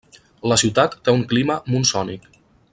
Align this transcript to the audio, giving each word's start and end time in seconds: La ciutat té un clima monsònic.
La 0.51 0.57
ciutat 0.61 0.95
té 1.09 1.15
un 1.19 1.23
clima 1.33 1.59
monsònic. 1.75 2.29